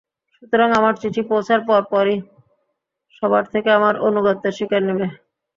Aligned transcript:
সুতরাং 0.35 0.69
আমার 0.79 0.93
চিঠি 1.01 1.21
পৌঁছার 1.29 1.61
পরপরই 1.67 2.17
সবার 3.17 3.43
থেকে 3.53 3.69
আমার 3.77 3.95
অনুগত্যের 4.07 4.53
অঙ্গীকার 4.53 4.81
নিবে। 4.87 5.07